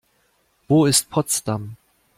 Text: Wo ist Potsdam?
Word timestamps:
Wo 0.67 0.87
ist 0.87 1.11
Potsdam? 1.11 1.77